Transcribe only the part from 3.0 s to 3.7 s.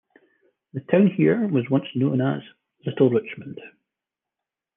Richmond'.